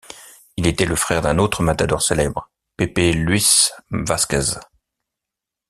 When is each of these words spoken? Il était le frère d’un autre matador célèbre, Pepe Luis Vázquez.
Il 0.57 0.65
était 0.65 0.87
le 0.87 0.95
frère 0.95 1.21
d’un 1.21 1.37
autre 1.37 1.61
matador 1.61 2.01
célèbre, 2.01 2.49
Pepe 2.75 3.13
Luis 3.13 3.69
Vázquez. 3.91 4.57